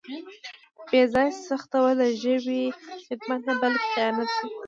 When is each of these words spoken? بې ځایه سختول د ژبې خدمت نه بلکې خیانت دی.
بې 0.89 1.01
ځایه 1.13 1.39
سختول 1.47 1.93
د 2.01 2.03
ژبې 2.43 2.61
خدمت 3.05 3.39
نه 3.47 3.53
بلکې 3.61 3.87
خیانت 3.93 4.29
دی. 4.37 4.47